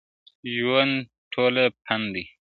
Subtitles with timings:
[0.55, 0.95] ژوند
[1.33, 2.23] ټوله پند دی.